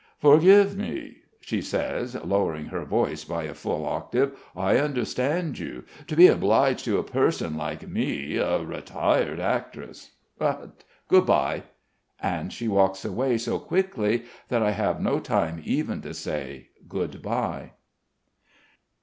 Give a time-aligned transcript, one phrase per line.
[0.17, 4.31] "Forgive me," she says lowering her voice by a full octave.
[4.55, 5.83] "I understand you.
[6.07, 8.37] To be obliged to a person like me...
[8.37, 10.09] a retired actress...
[10.39, 11.65] But good bye."
[12.19, 17.21] And she walks away so quickly that I have no time even to say "Good
[17.21, 17.73] bye."